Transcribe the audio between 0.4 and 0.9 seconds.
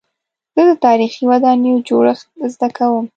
زه د